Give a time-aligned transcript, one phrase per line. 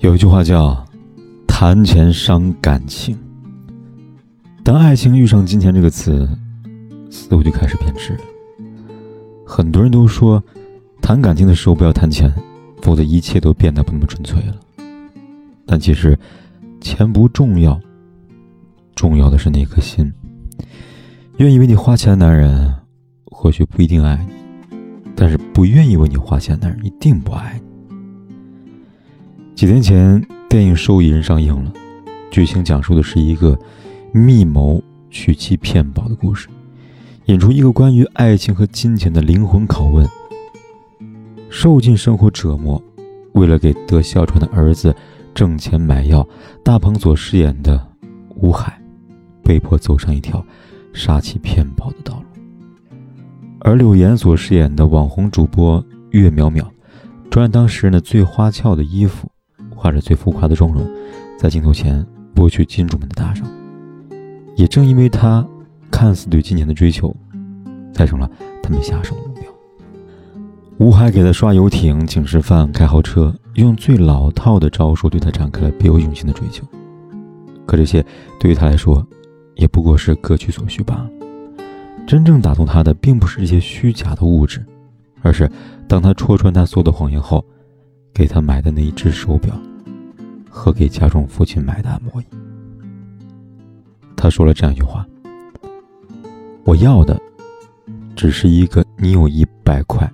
[0.00, 0.86] 有一句话叫
[1.48, 3.18] “谈钱伤感情”。
[4.62, 6.28] 当爱情遇上金钱这个词，
[7.10, 8.20] 似乎就开始变质了。
[9.44, 10.40] 很多人都说，
[11.02, 12.32] 谈感情的时候不要谈钱，
[12.80, 14.54] 否则一切都变得不那么纯粹了。
[15.66, 16.16] 但其实，
[16.80, 17.78] 钱不重要，
[18.94, 20.12] 重要的是那颗心。
[21.38, 22.72] 愿意为你花钱的男人，
[23.24, 24.76] 或许不一定爱你，
[25.16, 27.67] 但是不愿意为你花钱的男人一定不爱你。
[29.58, 31.72] 几天前，电影《受益人》上映了，
[32.30, 33.58] 剧情讲述的是一个
[34.12, 36.46] 密谋娶妻骗保的故事，
[37.24, 40.08] 引出一个关于爱情和金钱的灵魂拷问。
[41.50, 42.80] 受尽生活折磨，
[43.32, 44.94] 为了给得哮喘的儿子
[45.34, 46.24] 挣钱买药，
[46.62, 47.84] 大鹏所饰演的
[48.36, 48.80] 吴海
[49.42, 50.40] 被迫走上一条
[50.92, 52.88] 杀妻骗保的道路，
[53.62, 56.64] 而柳岩所饰演的网红主播岳淼淼，
[57.28, 59.28] 穿当时人的最花俏的衣服。
[59.78, 60.84] 画着最浮夸的妆容，
[61.38, 63.48] 在镜头前博取金主们的大赏。
[64.56, 65.46] 也正因为他
[65.88, 67.14] 看似对金钱的追求，
[67.94, 68.28] 才成了
[68.60, 69.44] 他们下手的目标。
[70.78, 76.66] 吴海给他刷游艇、请吃饭、开豪车，用最老套的招数对他展开了别有用心的追求。
[77.64, 78.04] 可这些
[78.40, 79.06] 对于他来说，
[79.54, 81.10] 也不过是各取所需罢了。
[82.04, 84.64] 真正打动他的，并不是这些虚假的物质，
[85.22, 85.48] 而是
[85.86, 87.44] 当他戳穿他所有的谎言后，
[88.12, 89.54] 给他买的那一只手表。
[90.48, 92.24] 和给家中父亲买的按摩椅。
[94.16, 95.06] 他说了这样一句话
[96.64, 97.20] ：“我要的，
[98.16, 100.10] 只是一个你有一百块，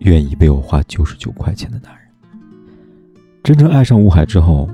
[0.00, 2.02] 愿意为我花九十九块钱的男人。”
[3.42, 4.68] 真正爱上吴海之后，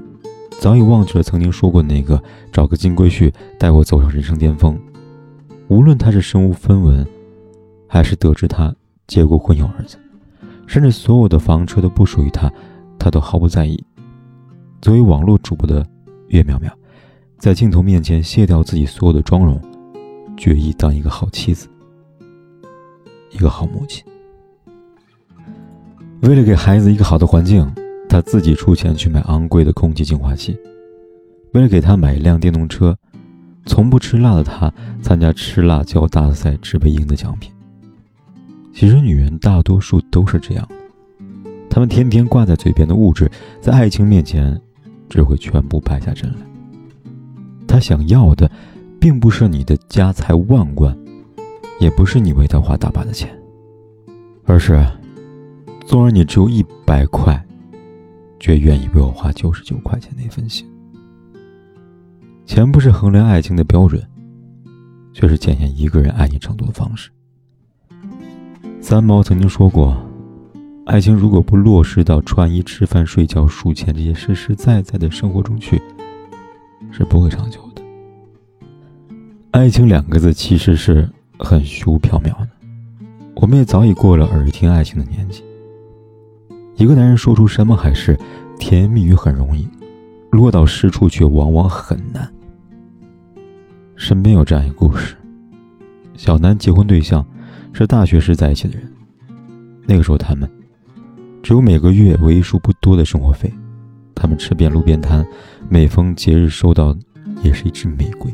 [0.59, 4.79] 早已忘记了曾经说过那个找个金龟婿带我走上人生巅峰。
[5.69, 7.07] 无论他是身无分文，
[7.87, 8.75] 还是得知他
[9.07, 9.97] 结过婚有儿子，
[10.67, 12.53] 甚至所有的房车都不属于他，
[12.99, 13.83] 他都毫不在意。
[14.81, 15.87] 作为网络主播的
[16.29, 16.71] 岳淼淼，
[17.39, 19.61] 在镜头面前卸掉自己所有的妆容，
[20.39, 21.69] 决意当一个好妻子，
[23.31, 24.03] 一个好母亲。
[26.23, 27.71] 为了给孩子一个好的环境，
[28.09, 30.55] 他自己出钱去买昂贵的空气净化器；
[31.53, 32.97] 为了给他买一辆电动车，
[33.67, 37.53] 从不吃辣的他参加吃辣椒大赛，只为赢得奖品。
[38.73, 40.67] 其实，女人大多数都是这样，
[41.69, 43.31] 她们天天挂在嘴边的物质，
[43.61, 44.59] 在爱情面前。
[45.11, 46.47] 只会全部败下阵来。
[47.67, 48.51] 他想要的，
[48.99, 50.97] 并不是你的家财万贯，
[51.81, 53.29] 也不是你为他花大把的钱，
[54.45, 54.83] 而是，
[55.85, 57.45] 纵然你只有一百块，
[58.39, 60.67] 却愿意为我花九十九块钱那份心。
[62.47, 64.03] 钱不是衡量爱情的标准，
[65.13, 67.11] 却是检验一个人爱你程度的方式。
[68.81, 69.97] 三毛曾经说过。
[70.91, 75.81] 爱情如果不落实到穿衣、吃饭、睡觉、数钱这些实实在在的生活中去，
[76.91, 77.83] 是不会长久的。
[79.53, 81.09] 爱情两个字其实是
[81.39, 82.49] 很虚无缥缈的，
[83.37, 85.45] 我们也早已过了耳听爱情的年纪。
[86.75, 88.19] 一个男人说出山盟海誓、
[88.59, 89.69] 甜言蜜语很容易，
[90.33, 92.29] 落到实处却往往很难。
[93.95, 95.15] 身边有这样一个故事：
[96.17, 97.25] 小南结婚对象
[97.73, 98.93] 是大学时在一起的人，
[99.87, 100.51] 那个时候他们。
[101.43, 103.53] 只有每个月为数不多的生活费，
[104.15, 105.27] 他们吃遍路边摊，
[105.69, 106.95] 每逢节日收到
[107.43, 108.33] 也是一支玫瑰。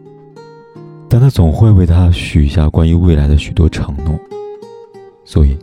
[1.08, 4.18] 但他总会为她许下关于未来的许多承诺，
[5.24, 5.56] 所以，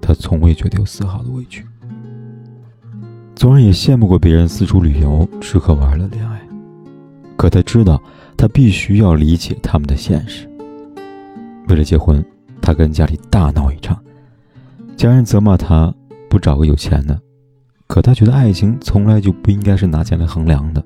[0.00, 1.66] 他从未觉得有丝毫的委屈。
[3.34, 6.40] 纵然也羡慕过别人四处旅游、吃喝玩乐、恋爱，
[7.36, 8.00] 可他知道，
[8.36, 10.48] 他必须要理解他们的现实。
[11.68, 12.24] 为了结婚，
[12.62, 14.00] 他跟家里大闹一场，
[14.96, 15.92] 家人责骂他。
[16.36, 17.18] 不找个有钱的，
[17.86, 20.84] 可他觉得爱情从来就不应该是拿钱来衡量的。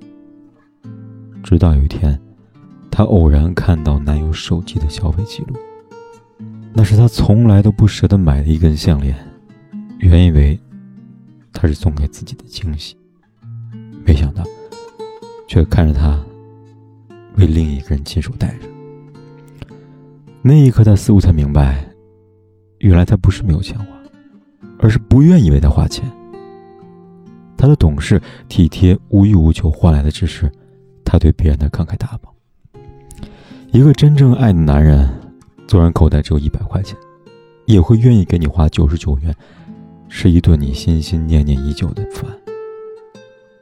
[1.43, 2.17] 直到有一天，
[2.88, 5.56] 她偶然看到男友手机的消费记录，
[6.73, 9.19] 那是她从来都不舍得买的一根项链，
[9.99, 10.56] 原以为
[11.52, 12.97] 他是送给自己的惊喜，
[14.06, 14.44] 没想到
[15.49, 16.25] 却看着他
[17.38, 18.69] 为另一个人亲手戴着。
[20.43, 21.85] 那一刻，他似乎才明白，
[22.79, 23.87] 原来他不是没有钱花，
[24.81, 26.11] 而是不愿意为他花钱。
[27.56, 30.50] 他的懂事、体贴、无欲无求，换来的只是
[31.05, 32.32] 他对别人的慷慨大方。
[33.71, 35.09] 一个真正爱的男人，
[35.69, 36.97] 纵然口袋只有一百块钱，
[37.67, 39.35] 也会愿意给你花九十九元，
[40.09, 42.25] 吃一顿你心心念念已久的饭。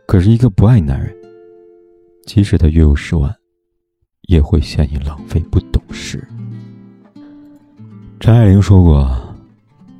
[0.06, 1.14] 可是，一个不爱男人，
[2.24, 3.34] 即使他月入十万，
[4.28, 6.26] 也会嫌你浪费、不懂事。
[8.18, 9.04] 张爱玲说过：“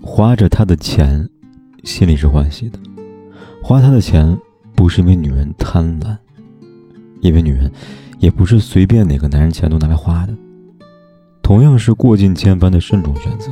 [0.01, 1.29] 花着他的钱，
[1.85, 2.79] 心里是欢喜的。”
[3.63, 4.39] 花他的钱，
[4.75, 6.17] 不是因为女人贪婪，
[7.21, 7.71] 因为女人
[8.19, 10.35] 也不是随便哪个男人钱都拿来花的。
[11.43, 13.51] 同样是过尽千帆的慎重选择。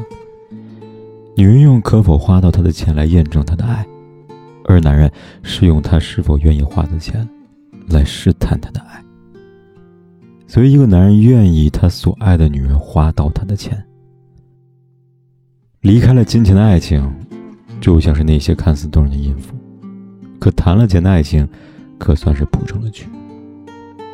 [1.37, 3.87] 女人用可否花到他的钱来验证他的爱，
[4.65, 5.11] 而男人
[5.43, 7.29] 是用他是否愿意花的钱
[7.89, 9.03] 来试探他的爱。
[10.47, 13.85] 所以，一个男人愿意他所爱的女人花到他的钱，
[15.87, 17.09] 离开了金钱的爱情，
[17.81, 19.55] 就像是那些看似动人的音符。
[20.41, 21.49] 可谈了钱的爱情，
[21.97, 23.07] 可算是谱成了曲。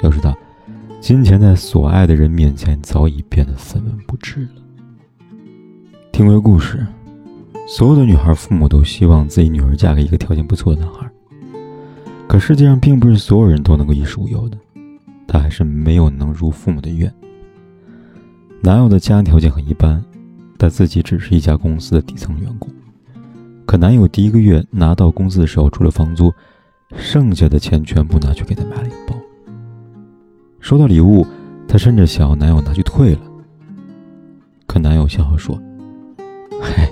[0.03, 0.37] 要知道，
[1.01, 4.63] 金钱在所爱的人面前早已变得分文不值了。
[6.13, 6.87] 听过故事，
[7.67, 11.11] 所有的女孩父母都希望自己女儿嫁给一个条件不错的男孩。
[12.29, 14.59] 可世界上并不是所有人都能够衣食无忧的，
[15.27, 17.11] 他还是没有能如父母的愿。
[18.61, 20.05] 男友的家庭条件很一般，
[20.63, 22.71] 他自己只是一家公司的底层员工。
[23.67, 26.33] 可男友第一个月拿到工资的时候，除了房租，
[26.95, 29.17] 剩下的钱全部拿去给她买了一个包。
[30.61, 31.27] 收到礼物，
[31.67, 33.21] 她甚至想要男友拿去退了。
[34.69, 35.61] 可男友笑笑说
[36.63, 36.89] ：“嗨，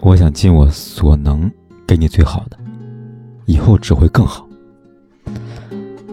[0.00, 1.48] 我想尽我所能
[1.86, 2.58] 给你最好的，
[3.46, 4.44] 以后只会更好。”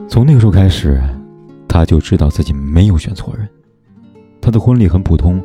[0.07, 1.01] 从那个时候开始，
[1.67, 3.49] 她就知道自己没有选错人。
[4.39, 5.43] 她的婚礼很普通，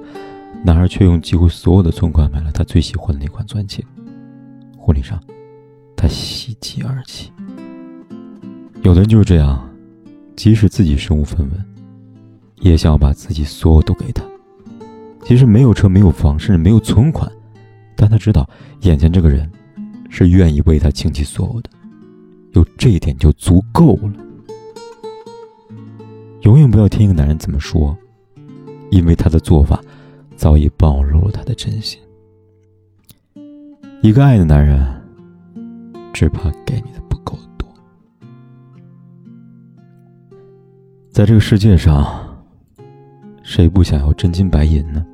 [0.63, 3.85] 男孩却用几乎所有的存款买了她最喜欢的那款钻戒。
[4.77, 5.21] 婚礼上，
[5.97, 7.31] 他喜极而泣。
[8.83, 9.69] 有的人就是这样，
[10.35, 11.65] 即使自己身无分文，
[12.61, 14.25] 也想要把自己所有都给他。
[15.23, 17.31] 即使没有车、没有房，甚至没有存款，
[17.95, 18.49] 但他知道
[18.81, 19.51] 眼前这个人
[20.09, 21.71] 是愿意为他倾其所有的，
[22.53, 24.13] 有这一点就足够了。
[26.43, 27.97] 永远不要听一个男人怎么说，
[28.91, 29.79] 因为他的做法
[30.41, 32.01] 早已暴露了他的真心。
[34.01, 34.83] 一个爱的男人，
[36.15, 37.69] 只怕给你的不够多。
[41.11, 42.43] 在这个世界上，
[43.43, 45.05] 谁不想要真金白银呢？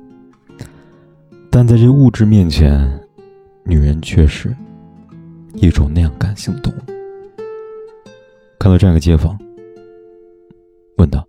[1.51, 2.89] 但在这物质面前，
[3.65, 4.55] 女人却是
[5.55, 6.77] 一种那样感性动物。
[8.57, 9.37] 看到这样一个街坊，
[10.99, 11.27] 问道：“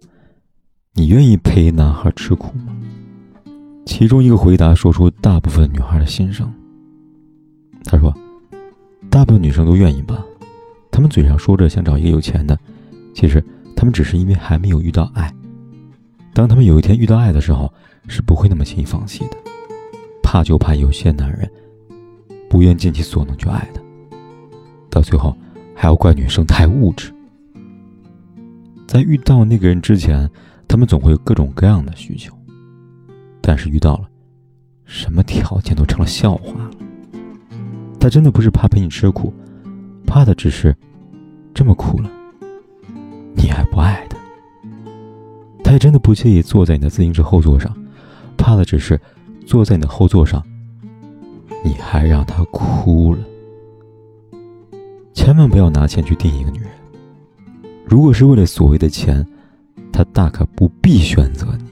[0.94, 2.76] 你愿意陪男孩吃苦吗？”
[3.88, 6.52] 其中一个回答说出大部分女孩的心声。
[7.84, 8.14] 他说
[9.08, 10.22] ：“大部分女生都愿意吧，
[10.90, 12.56] 她们嘴上说着想找一个有钱的，
[13.14, 13.42] 其实
[13.74, 15.34] 她们只是因为还没有遇到爱。
[16.34, 17.72] 当她们有一天遇到爱的时候，
[18.08, 19.38] 是不会那么轻易放弃的。
[20.22, 21.50] 怕就怕有些男人
[22.50, 23.80] 不愿尽其所能去爱她，
[24.90, 25.34] 到最后
[25.74, 27.10] 还要怪女生太物质。
[28.86, 30.30] 在遇到那个人之前，
[30.68, 32.37] 他们总会有各种各样的需求，
[33.48, 34.06] 但是遇到了，
[34.84, 36.70] 什么条件都成了笑话了。”
[37.98, 39.32] 他真的不是怕陪你吃苦，
[40.06, 40.76] 怕的只是
[41.54, 42.10] 这么苦了，
[43.34, 44.18] 你还不爱他。
[45.64, 47.74] 他也真的不介意坐在你的自行车后座上，
[48.36, 49.00] 怕的只是
[49.46, 50.44] 坐在你的后座上，
[51.64, 53.20] 你还让他哭了。
[55.14, 56.68] 千万不要拿钱去定一个女人，
[57.86, 59.26] 如果是为了所谓的钱，
[59.90, 61.67] 他大可不必选择你。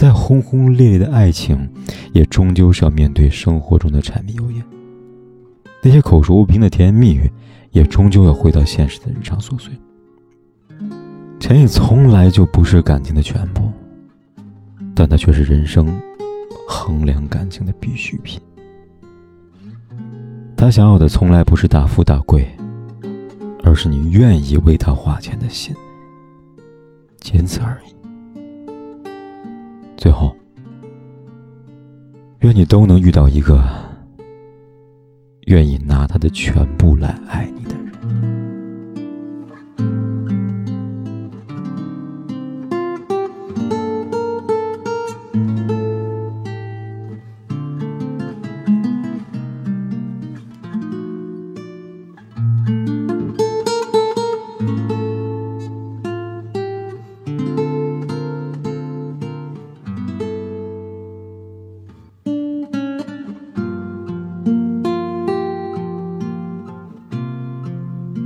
[0.00, 1.68] 再轰轰烈烈的爱情，
[2.14, 4.64] 也终究是要面对生活中的柴米油盐。
[5.82, 7.30] 那些口说无凭的甜言蜜语，
[7.70, 9.70] 也终究要回到现实的日常琐碎。
[11.38, 13.70] 钱也从来就不是感情的全部，
[14.94, 16.00] 但它却是人生
[16.66, 18.40] 衡量感情的必需品。
[20.56, 22.48] 他想要的从来不是大富大贵，
[23.62, 25.76] 而是你愿意为他花钱的心，
[27.18, 27.99] 仅此而已。
[30.00, 30.34] 最后，
[32.38, 33.62] 愿你都能遇到一个
[35.42, 37.76] 愿意拿他的全部来爱你的。